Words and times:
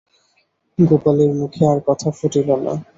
গোপালের 0.79 1.31
মুখে 1.39 1.63
আর 1.71 1.79
কথা 1.87 2.07
ফুটিল 2.17 2.49
না। 2.65 2.73